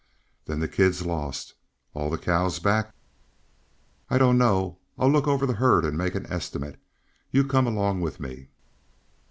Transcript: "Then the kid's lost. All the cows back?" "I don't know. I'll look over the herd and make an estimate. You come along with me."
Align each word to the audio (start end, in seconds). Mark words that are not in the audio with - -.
"Then 0.45 0.59
the 0.61 0.67
kid's 0.67 1.05
lost. 1.05 1.53
All 1.93 2.09
the 2.09 2.17
cows 2.17 2.57
back?" 2.57 2.95
"I 4.09 4.17
don't 4.17 4.39
know. 4.39 4.79
I'll 4.97 5.11
look 5.11 5.27
over 5.27 5.45
the 5.45 5.53
herd 5.53 5.85
and 5.85 5.95
make 5.95 6.15
an 6.15 6.25
estimate. 6.25 6.79
You 7.29 7.43
come 7.45 7.67
along 7.67 8.01
with 8.01 8.19
me." 8.19 8.47